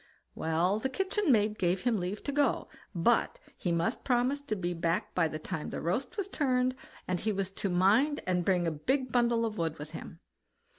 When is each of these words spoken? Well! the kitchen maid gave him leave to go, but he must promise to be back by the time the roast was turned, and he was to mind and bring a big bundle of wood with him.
Well! 0.33 0.79
the 0.79 0.89
kitchen 0.89 1.31
maid 1.31 1.59
gave 1.59 1.83
him 1.83 1.99
leave 1.99 2.23
to 2.23 2.31
go, 2.31 2.69
but 2.95 3.39
he 3.55 3.71
must 3.71 4.03
promise 4.03 4.41
to 4.41 4.55
be 4.55 4.73
back 4.73 5.13
by 5.13 5.27
the 5.27 5.37
time 5.37 5.69
the 5.69 5.79
roast 5.79 6.17
was 6.17 6.27
turned, 6.27 6.73
and 7.07 7.19
he 7.19 7.31
was 7.31 7.51
to 7.51 7.69
mind 7.69 8.19
and 8.25 8.43
bring 8.43 8.65
a 8.65 8.71
big 8.71 9.11
bundle 9.11 9.45
of 9.45 9.59
wood 9.59 9.77
with 9.77 9.91
him. 9.91 10.19